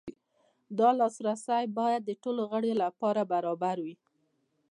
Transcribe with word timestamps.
دا 0.79 0.89
لاسرسی 0.99 1.63
باید 1.77 2.01
د 2.05 2.11
ټولو 2.23 2.41
غړو 2.51 2.71
لپاره 2.83 3.21
برابر 3.31 3.75
وي. 3.85 3.95